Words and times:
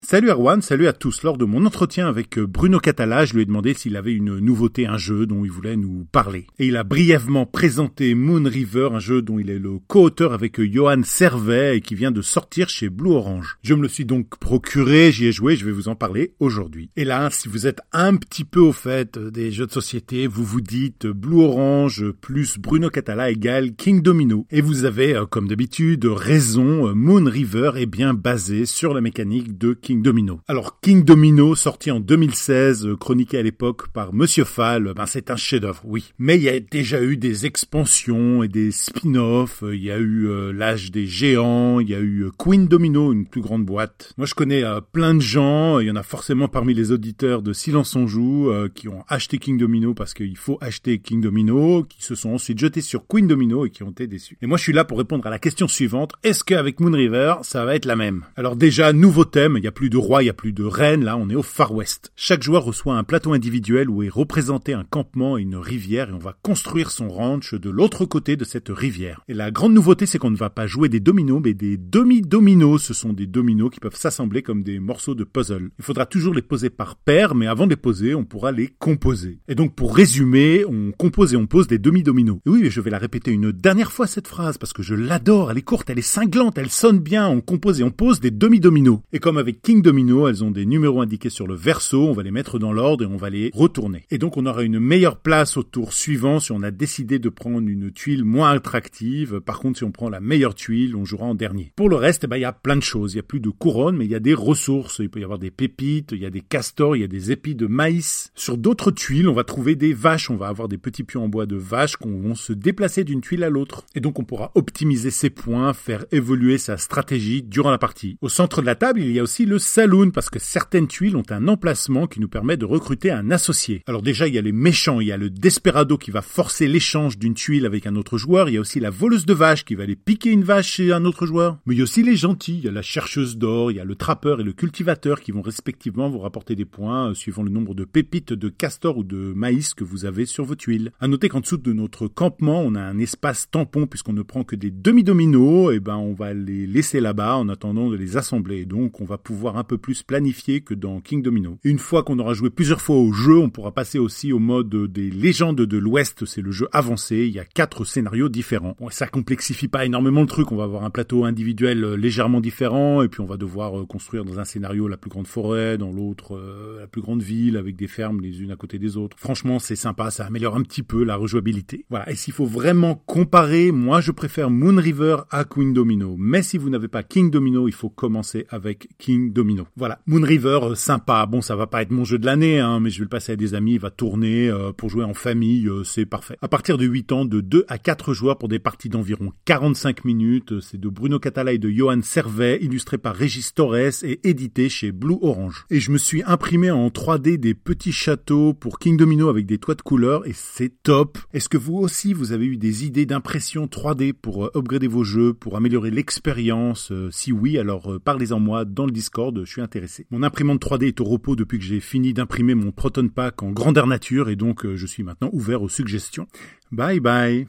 Salut 0.00 0.30
Erwan, 0.30 0.62
salut 0.62 0.86
à 0.86 0.92
tous. 0.92 1.22
Lors 1.24 1.36
de 1.36 1.44
mon 1.44 1.66
entretien 1.66 2.06
avec 2.08 2.38
euh, 2.38 2.46
Bruno 2.46 2.78
Catala, 2.78 3.24
je 3.24 3.34
lui 3.34 3.42
ai 3.42 3.44
demandé 3.44 3.74
s'il 3.74 3.96
avait 3.96 4.14
une 4.14 4.38
nouveauté, 4.38 4.86
un 4.86 4.96
jeu 4.96 5.26
dont 5.26 5.44
il 5.44 5.50
voulait 5.50 5.76
nous 5.76 6.06
parler. 6.12 6.46
Et 6.60 6.68
il 6.68 6.76
a 6.76 6.84
brièvement 6.84 7.46
présenté 7.46 8.14
Moon 8.14 8.44
River, 8.44 8.90
un 8.94 9.00
jeu 9.00 9.22
dont 9.22 9.40
il 9.40 9.50
est 9.50 9.58
le 9.58 9.80
co-auteur 9.88 10.32
avec 10.32 10.60
euh, 10.60 10.70
Johan 10.72 11.02
Servet 11.02 11.76
et 11.76 11.80
qui 11.80 11.96
vient 11.96 12.12
de 12.12 12.22
sortir 12.22 12.68
chez 12.68 12.88
Blue 12.88 13.10
Orange. 13.10 13.58
Je 13.62 13.74
me 13.74 13.82
le 13.82 13.88
suis 13.88 14.04
donc 14.04 14.38
procuré, 14.38 15.10
j'y 15.10 15.26
ai 15.26 15.32
joué, 15.32 15.56
je 15.56 15.66
vais 15.66 15.72
vous 15.72 15.88
en 15.88 15.96
parler 15.96 16.32
aujourd'hui. 16.38 16.90
Et 16.96 17.04
là, 17.04 17.28
si 17.30 17.48
vous 17.48 17.66
êtes 17.66 17.80
un 17.92 18.14
petit 18.14 18.44
peu 18.44 18.60
au 18.60 18.72
fait 18.72 19.18
euh, 19.18 19.32
des 19.32 19.50
jeux 19.50 19.66
de 19.66 19.72
société, 19.72 20.28
vous 20.28 20.44
vous 20.44 20.62
dites 20.62 21.08
Blue 21.08 21.42
Orange 21.42 22.12
plus 22.12 22.56
Bruno 22.56 22.88
Catala 22.88 23.30
égale 23.30 23.74
King 23.74 24.00
Domino. 24.00 24.46
Et 24.52 24.60
vous 24.60 24.84
avez, 24.84 25.20
comme 25.28 25.48
d'habitude, 25.48 26.06
raison, 26.06 26.94
Moon 26.94 27.24
River 27.24 27.72
est 27.74 27.86
bien 27.86 28.14
basé 28.14 28.64
sur 28.64 28.94
la 28.94 29.00
mécanique 29.00 29.58
de 29.58 29.74
Domino. 29.96 30.40
Alors 30.46 30.80
King 30.80 31.04
Domino, 31.04 31.54
sorti 31.54 31.90
en 31.90 32.00
2016, 32.00 32.86
euh, 32.86 32.96
chroniqué 32.96 33.38
à 33.38 33.42
l'époque 33.42 33.88
par 33.88 34.14
Monsieur 34.14 34.44
Fall, 34.44 34.92
ben 34.94 35.06
c'est 35.06 35.30
un 35.30 35.36
chef-d'œuvre, 35.36 35.82
oui. 35.84 36.12
Mais 36.18 36.36
il 36.36 36.42
y 36.42 36.48
a 36.48 36.60
déjà 36.60 37.02
eu 37.02 37.16
des 37.16 37.46
expansions 37.46 38.42
et 38.42 38.48
des 38.48 38.70
spin-offs. 38.70 39.62
Il 39.62 39.82
y 39.82 39.90
a 39.90 39.98
eu 39.98 40.28
euh, 40.28 40.52
l'âge 40.52 40.90
des 40.90 41.06
géants, 41.06 41.80
il 41.80 41.88
y 41.88 41.94
a 41.94 42.00
eu 42.00 42.24
euh, 42.24 42.30
Queen 42.38 42.68
Domino, 42.68 43.12
une 43.12 43.26
plus 43.26 43.40
grande 43.40 43.64
boîte. 43.64 44.12
Moi, 44.16 44.26
je 44.26 44.34
connais 44.34 44.62
plein 44.92 45.14
de 45.14 45.20
gens. 45.20 45.78
Il 45.80 45.88
y 45.88 45.90
en 45.90 45.96
a 45.96 46.02
forcément 46.02 46.48
parmi 46.48 46.74
les 46.74 46.92
auditeurs 46.92 47.42
de 47.42 47.52
Silence 47.52 47.96
on 47.96 48.06
joue 48.06 48.50
qui 48.74 48.88
ont 48.88 49.04
acheté 49.08 49.38
King 49.38 49.58
Domino 49.58 49.94
parce 49.94 50.14
qu'il 50.14 50.36
faut 50.36 50.58
acheter 50.60 50.98
King 50.98 51.20
Domino, 51.20 51.84
qui 51.84 52.02
se 52.02 52.14
sont 52.14 52.30
ensuite 52.30 52.58
jetés 52.58 52.80
sur 52.80 53.06
Queen 53.06 53.26
Domino 53.26 53.66
et 53.66 53.70
qui 53.70 53.82
ont 53.82 53.90
été 53.90 54.06
déçus. 54.06 54.36
Et 54.42 54.46
moi, 54.46 54.58
je 54.58 54.62
suis 54.62 54.72
là 54.72 54.84
pour 54.84 54.98
répondre 54.98 55.26
à 55.26 55.30
la 55.30 55.38
question 55.38 55.68
suivante 55.68 55.88
est-ce 56.22 56.44
qu'avec 56.44 56.80
Moon 56.80 56.92
River, 56.92 57.36
ça 57.42 57.64
va 57.64 57.74
être 57.74 57.84
la 57.84 57.96
même? 57.96 58.24
Alors 58.36 58.56
déjà, 58.56 58.92
nouveau 58.92 59.24
thème. 59.24 59.54
Il 59.56 59.64
y 59.64 59.68
a 59.68 59.72
plus 59.78 59.90
de 59.90 59.96
rois, 59.96 60.24
il 60.24 60.26
y 60.26 60.28
a 60.28 60.34
plus 60.34 60.52
de 60.52 60.64
reines, 60.64 61.04
là 61.04 61.16
on 61.16 61.30
est 61.30 61.36
au 61.36 61.44
Far 61.44 61.72
West. 61.72 62.10
Chaque 62.16 62.42
joueur 62.42 62.64
reçoit 62.64 62.98
un 62.98 63.04
plateau 63.04 63.32
individuel 63.32 63.88
où 63.88 64.02
est 64.02 64.08
représenté 64.08 64.74
un 64.74 64.82
campement 64.82 65.38
et 65.38 65.42
une 65.42 65.54
rivière 65.54 66.10
et 66.10 66.12
on 66.12 66.18
va 66.18 66.36
construire 66.42 66.90
son 66.90 67.08
ranch 67.08 67.54
de 67.54 67.70
l'autre 67.70 68.04
côté 68.04 68.34
de 68.34 68.42
cette 68.42 68.70
rivière. 68.70 69.20
Et 69.28 69.34
la 69.34 69.52
grande 69.52 69.74
nouveauté 69.74 70.04
c'est 70.04 70.18
qu'on 70.18 70.32
ne 70.32 70.36
va 70.36 70.50
pas 70.50 70.66
jouer 70.66 70.88
des 70.88 70.98
dominos 70.98 71.40
mais 71.44 71.54
des 71.54 71.76
demi-dominos. 71.76 72.82
Ce 72.82 72.92
sont 72.92 73.12
des 73.12 73.28
dominos 73.28 73.70
qui 73.70 73.78
peuvent 73.78 73.94
s'assembler 73.94 74.42
comme 74.42 74.64
des 74.64 74.80
morceaux 74.80 75.14
de 75.14 75.22
puzzle. 75.22 75.70
Il 75.78 75.84
faudra 75.84 76.06
toujours 76.06 76.34
les 76.34 76.42
poser 76.42 76.70
par 76.70 76.96
paire 76.96 77.36
mais 77.36 77.46
avant 77.46 77.66
de 77.66 77.70
les 77.70 77.76
poser 77.76 78.16
on 78.16 78.24
pourra 78.24 78.50
les 78.50 78.70
composer. 78.80 79.38
Et 79.46 79.54
donc 79.54 79.76
pour 79.76 79.94
résumer, 79.94 80.64
on 80.64 80.90
compose 80.90 81.34
et 81.34 81.36
on 81.36 81.46
pose 81.46 81.68
des 81.68 81.78
demi-dominos. 81.78 82.40
Et 82.46 82.50
oui 82.50 82.62
mais 82.64 82.70
je 82.70 82.80
vais 82.80 82.90
la 82.90 82.98
répéter 82.98 83.30
une 83.30 83.52
dernière 83.52 83.92
fois 83.92 84.08
cette 84.08 84.26
phrase 84.26 84.58
parce 84.58 84.72
que 84.72 84.82
je 84.82 84.96
l'adore, 84.96 85.52
elle 85.52 85.58
est 85.58 85.62
courte, 85.62 85.88
elle 85.88 86.00
est 86.00 86.02
cinglante, 86.02 86.58
elle 86.58 86.70
sonne 86.70 86.98
bien, 86.98 87.28
on 87.28 87.40
compose 87.40 87.80
et 87.80 87.84
on 87.84 87.92
pose 87.92 88.18
des 88.18 88.32
demi-dominos. 88.32 88.98
Et 89.12 89.20
comme 89.20 89.38
avec 89.38 89.62
King 89.68 89.82
Domino, 89.82 90.26
elles 90.28 90.42
ont 90.44 90.50
des 90.50 90.64
numéros 90.64 91.02
indiqués 91.02 91.28
sur 91.28 91.46
le 91.46 91.54
verso, 91.54 92.08
on 92.08 92.14
va 92.14 92.22
les 92.22 92.30
mettre 92.30 92.58
dans 92.58 92.72
l'ordre 92.72 93.04
et 93.04 93.06
on 93.06 93.18
va 93.18 93.28
les 93.28 93.50
retourner. 93.52 94.06
Et 94.10 94.16
donc 94.16 94.38
on 94.38 94.46
aura 94.46 94.62
une 94.62 94.80
meilleure 94.80 95.18
place 95.18 95.58
au 95.58 95.62
tour 95.62 95.92
suivant 95.92 96.40
si 96.40 96.52
on 96.52 96.62
a 96.62 96.70
décidé 96.70 97.18
de 97.18 97.28
prendre 97.28 97.68
une 97.68 97.90
tuile 97.90 98.24
moins 98.24 98.52
attractive. 98.52 99.40
Par 99.40 99.60
contre, 99.60 99.76
si 99.76 99.84
on 99.84 99.90
prend 99.90 100.08
la 100.08 100.20
meilleure 100.20 100.54
tuile, 100.54 100.96
on 100.96 101.04
jouera 101.04 101.26
en 101.26 101.34
dernier. 101.34 101.70
Pour 101.76 101.90
le 101.90 101.96
reste, 101.96 102.26
bah, 102.26 102.38
il 102.38 102.40
y 102.40 102.46
a 102.46 102.52
plein 102.54 102.76
de 102.76 102.82
choses. 102.82 103.12
Il 103.12 103.16
y 103.16 103.20
a 103.20 103.22
plus 103.22 103.40
de 103.40 103.50
couronnes, 103.50 103.98
mais 103.98 104.06
il 104.06 104.10
y 104.10 104.14
a 104.14 104.20
des 104.20 104.32
ressources. 104.32 105.00
Il 105.00 105.10
peut 105.10 105.20
y 105.20 105.24
avoir 105.24 105.38
des 105.38 105.50
pépites, 105.50 106.12
il 106.12 106.22
y 106.22 106.24
a 106.24 106.30
des 106.30 106.40
castors, 106.40 106.96
il 106.96 107.00
y 107.00 107.04
a 107.04 107.06
des 107.06 107.30
épis 107.30 107.54
de 107.54 107.66
maïs. 107.66 108.32
Sur 108.34 108.56
d'autres 108.56 108.90
tuiles, 108.90 109.28
on 109.28 109.34
va 109.34 109.44
trouver 109.44 109.76
des 109.76 109.92
vaches. 109.92 110.30
On 110.30 110.36
va 110.36 110.46
avoir 110.46 110.68
des 110.68 110.78
petits 110.78 111.04
pions 111.04 111.24
en 111.24 111.28
bois 111.28 111.44
de 111.44 111.56
vaches 111.56 111.98
qui 111.98 112.08
vont 112.08 112.34
se 112.34 112.54
déplacer 112.54 113.04
d'une 113.04 113.20
tuile 113.20 113.44
à 113.44 113.50
l'autre. 113.50 113.84
Et 113.94 114.00
donc 114.00 114.18
on 114.18 114.24
pourra 114.24 114.50
optimiser 114.54 115.10
ses 115.10 115.28
points, 115.28 115.74
faire 115.74 116.06
évoluer 116.10 116.56
sa 116.56 116.78
stratégie 116.78 117.42
durant 117.42 117.70
la 117.70 117.76
partie. 117.76 118.16
Au 118.22 118.30
centre 118.30 118.62
de 118.62 118.66
la 118.66 118.74
table, 118.74 119.02
il 119.02 119.12
y 119.12 119.18
a 119.18 119.22
aussi 119.22 119.44
le 119.44 119.57
saloon 119.58 120.10
parce 120.10 120.30
que 120.30 120.38
certaines 120.38 120.88
tuiles 120.88 121.16
ont 121.16 121.24
un 121.30 121.48
emplacement 121.48 122.06
qui 122.06 122.20
nous 122.20 122.28
permet 122.28 122.56
de 122.56 122.64
recruter 122.64 123.10
un 123.10 123.30
associé. 123.30 123.82
Alors 123.86 124.02
déjà, 124.02 124.28
il 124.28 124.34
y 124.34 124.38
a 124.38 124.42
les 124.42 124.52
méchants, 124.52 125.00
il 125.00 125.08
y 125.08 125.12
a 125.12 125.16
le 125.16 125.30
desperado 125.30 125.98
qui 125.98 126.10
va 126.10 126.22
forcer 126.22 126.68
l'échange 126.68 127.18
d'une 127.18 127.34
tuile 127.34 127.66
avec 127.66 127.86
un 127.86 127.96
autre 127.96 128.18
joueur, 128.18 128.48
il 128.48 128.54
y 128.54 128.56
a 128.56 128.60
aussi 128.60 128.80
la 128.80 128.90
voleuse 128.90 129.26
de 129.26 129.34
vaches 129.34 129.64
qui 129.64 129.74
va 129.74 129.84
aller 129.84 129.96
piquer 129.96 130.30
une 130.30 130.44
vache 130.44 130.72
chez 130.72 130.92
un 130.92 131.04
autre 131.04 131.26
joueur. 131.26 131.58
Mais 131.66 131.74
il 131.74 131.78
y 131.78 131.80
a 131.80 131.84
aussi 131.84 132.02
les 132.02 132.16
gentils, 132.16 132.58
il 132.58 132.64
y 132.64 132.68
a 132.68 132.72
la 132.72 132.82
chercheuse 132.82 133.36
d'or, 133.36 133.70
il 133.70 133.76
y 133.76 133.80
a 133.80 133.84
le 133.84 133.94
trappeur 133.94 134.40
et 134.40 134.44
le 134.44 134.52
cultivateur 134.52 135.20
qui 135.20 135.32
vont 135.32 135.42
respectivement 135.42 136.08
vous 136.08 136.18
rapporter 136.18 136.54
des 136.54 136.64
points 136.64 137.10
euh, 137.10 137.14
suivant 137.14 137.42
le 137.42 137.50
nombre 137.50 137.74
de 137.74 137.84
pépites 137.84 138.32
de 138.32 138.48
castor 138.48 138.98
ou 138.98 139.04
de 139.04 139.32
maïs 139.34 139.74
que 139.74 139.84
vous 139.84 140.04
avez 140.04 140.26
sur 140.26 140.44
vos 140.44 140.54
tuiles. 140.54 140.92
À 141.00 141.08
noter 141.08 141.28
qu'en 141.28 141.40
dessous 141.40 141.56
de 141.56 141.72
notre 141.72 142.06
campement, 142.08 142.60
on 142.60 142.74
a 142.74 142.80
un 142.80 142.98
espace 142.98 143.50
tampon 143.50 143.86
puisqu'on 143.86 144.12
ne 144.12 144.22
prend 144.22 144.44
que 144.44 144.56
des 144.56 144.70
demi-dominos, 144.70 145.72
et 145.72 145.80
ben 145.80 145.96
on 145.96 146.14
va 146.14 146.34
les 146.34 146.66
laisser 146.66 147.00
là-bas 147.00 147.36
en 147.36 147.48
attendant 147.48 147.90
de 147.90 147.96
les 147.96 148.16
assembler. 148.16 148.64
Donc 148.64 149.00
on 149.00 149.04
va 149.04 149.18
pouvoir 149.18 149.47
un 149.56 149.64
peu 149.64 149.78
plus 149.78 150.02
planifié 150.02 150.60
que 150.60 150.74
dans 150.74 151.00
King 151.00 151.22
Domino. 151.22 151.58
Une 151.64 151.78
fois 151.78 152.02
qu'on 152.02 152.18
aura 152.18 152.34
joué 152.34 152.50
plusieurs 152.50 152.80
fois 152.80 152.96
au 152.96 153.12
jeu, 153.12 153.38
on 153.38 153.50
pourra 153.50 153.72
passer 153.72 153.98
aussi 153.98 154.32
au 154.32 154.38
mode 154.38 154.74
des 154.92 155.10
légendes 155.10 155.60
de 155.60 155.78
l'Ouest, 155.78 156.24
c'est 156.24 156.42
le 156.42 156.50
jeu 156.50 156.68
avancé, 156.72 157.26
il 157.26 157.34
y 157.34 157.38
a 157.38 157.44
quatre 157.44 157.84
scénarios 157.84 158.28
différents. 158.28 158.76
Bon, 158.78 158.90
ça 158.90 159.06
complexifie 159.06 159.68
pas 159.68 159.84
énormément 159.84 160.20
le 160.20 160.26
truc, 160.26 160.52
on 160.52 160.56
va 160.56 160.64
avoir 160.64 160.84
un 160.84 160.90
plateau 160.90 161.24
individuel 161.24 161.84
euh, 161.84 161.96
légèrement 161.96 162.40
différent, 162.40 163.02
et 163.02 163.08
puis 163.08 163.20
on 163.20 163.26
va 163.26 163.36
devoir 163.36 163.80
euh, 163.80 163.86
construire 163.86 164.24
dans 164.24 164.38
un 164.38 164.44
scénario 164.44 164.88
la 164.88 164.96
plus 164.96 165.10
grande 165.10 165.26
forêt, 165.26 165.78
dans 165.78 165.92
l'autre 165.92 166.36
euh, 166.36 166.80
la 166.80 166.86
plus 166.86 167.00
grande 167.00 167.22
ville, 167.22 167.56
avec 167.56 167.76
des 167.76 167.86
fermes 167.86 168.20
les 168.20 168.42
unes 168.42 168.50
à 168.50 168.56
côté 168.56 168.78
des 168.78 168.96
autres. 168.96 169.16
Franchement, 169.18 169.58
c'est 169.58 169.76
sympa, 169.76 170.10
ça 170.10 170.26
améliore 170.26 170.56
un 170.56 170.62
petit 170.62 170.82
peu 170.82 171.04
la 171.04 171.16
rejouabilité. 171.16 171.84
Voilà, 171.90 172.10
et 172.10 172.16
s'il 172.16 172.34
faut 172.34 172.46
vraiment 172.46 173.02
comparer, 173.06 173.72
moi 173.72 174.00
je 174.00 174.12
préfère 174.12 174.50
Moon 174.50 174.76
River 174.76 175.18
à 175.30 175.44
Queen 175.44 175.72
Domino. 175.72 176.16
Mais 176.18 176.42
si 176.42 176.58
vous 176.58 176.70
n'avez 176.70 176.88
pas 176.88 177.02
King 177.02 177.30
Domino, 177.30 177.68
il 177.68 177.74
faut 177.74 177.90
commencer 177.90 178.46
avec 178.50 178.88
King 178.98 179.32
Domino. 179.32 179.37
Voilà, 179.76 180.00
Moon 180.06 180.22
River, 180.22 180.58
euh, 180.62 180.74
sympa. 180.74 181.26
Bon, 181.26 181.40
ça 181.40 181.56
va 181.56 181.66
pas 181.66 181.82
être 181.82 181.90
mon 181.90 182.04
jeu 182.04 182.18
de 182.18 182.26
l'année, 182.26 182.58
hein, 182.58 182.80
mais 182.80 182.90
je 182.90 182.98
vais 182.98 183.04
le 183.04 183.08
passer 183.08 183.32
à 183.32 183.36
des 183.36 183.54
amis. 183.54 183.74
Il 183.74 183.80
va 183.80 183.90
tourner 183.90 184.48
euh, 184.48 184.72
pour 184.72 184.90
jouer 184.90 185.04
en 185.04 185.14
famille, 185.14 185.68
euh, 185.68 185.84
c'est 185.84 186.06
parfait. 186.06 186.36
À 186.42 186.48
partir 186.48 186.78
de 186.78 186.84
8 186.84 187.12
ans, 187.12 187.24
de 187.24 187.40
2 187.40 187.64
à 187.68 187.78
4 187.78 188.14
joueurs 188.14 188.38
pour 188.38 188.48
des 188.48 188.58
parties 188.58 188.88
d'environ 188.88 189.32
45 189.44 190.04
minutes. 190.04 190.60
C'est 190.60 190.80
de 190.80 190.88
Bruno 190.88 191.18
Catala 191.18 191.52
et 191.52 191.58
de 191.58 191.70
Johan 191.70 192.00
Servet, 192.02 192.58
illustré 192.62 192.98
par 192.98 193.14
Régis 193.14 193.54
Torres 193.54 193.76
et 193.76 194.20
édité 194.24 194.68
chez 194.68 194.92
Blue 194.92 195.18
Orange. 195.22 195.66
Et 195.70 195.80
je 195.80 195.90
me 195.90 195.98
suis 195.98 196.22
imprimé 196.24 196.70
en 196.70 196.88
3D 196.88 197.36
des 197.36 197.54
petits 197.54 197.92
châteaux 197.92 198.54
pour 198.54 198.78
King 198.78 198.96
Domino 198.96 199.28
avec 199.28 199.46
des 199.46 199.58
toits 199.58 199.74
de 199.74 199.82
couleur 199.82 200.26
et 200.26 200.32
c'est 200.34 200.72
top. 200.82 201.18
Est-ce 201.32 201.48
que 201.48 201.58
vous 201.58 201.76
aussi, 201.76 202.12
vous 202.12 202.32
avez 202.32 202.46
eu 202.46 202.56
des 202.56 202.84
idées 202.84 203.06
d'impression 203.06 203.66
3D 203.66 204.12
pour 204.12 204.50
upgrader 204.56 204.88
vos 204.88 205.04
jeux, 205.04 205.34
pour 205.34 205.56
améliorer 205.56 205.90
l'expérience? 205.90 206.92
Si 207.10 207.32
oui, 207.32 207.58
alors 207.58 207.98
parlez-en 208.04 208.40
moi 208.40 208.64
dans 208.64 208.86
le 208.86 208.92
Discord. 208.92 209.17
Je 209.44 209.50
suis 209.50 209.60
intéressé. 209.60 210.06
Mon 210.10 210.22
imprimante 210.22 210.62
3D 210.62 210.86
est 210.86 211.00
au 211.00 211.04
repos 211.04 211.34
depuis 211.34 211.58
que 211.58 211.64
j'ai 211.64 211.80
fini 211.80 212.12
d'imprimer 212.12 212.54
mon 212.54 212.70
Proton 212.70 213.08
Pack 213.08 213.42
en 213.42 213.50
grandeur 213.50 213.86
nature 213.86 214.28
et 214.28 214.36
donc 214.36 214.64
euh, 214.64 214.76
je 214.76 214.86
suis 214.86 215.02
maintenant 215.02 215.30
ouvert 215.32 215.62
aux 215.62 215.68
suggestions. 215.68 216.26
Bye 216.70 217.00
bye 217.00 217.48